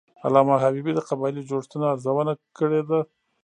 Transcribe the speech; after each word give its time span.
علامه 0.25 0.55
حبیبي 0.63 0.91
د 0.95 0.99
قبایلي 1.09 1.41
جوړښتونو 1.49 1.85
ارزونه 1.93 2.33
کړې 2.57 2.81
ده. 2.89 2.99